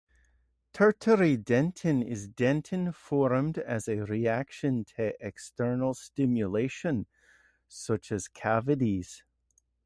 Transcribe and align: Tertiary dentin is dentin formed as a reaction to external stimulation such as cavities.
Tertiary 0.73 1.37
dentin 1.37 2.01
is 2.01 2.27
dentin 2.27 2.91
formed 2.91 3.59
as 3.59 3.87
a 3.87 3.97
reaction 3.99 4.83
to 4.95 5.13
external 5.23 5.93
stimulation 5.93 7.05
such 7.67 8.11
as 8.11 8.27
cavities. 8.27 9.23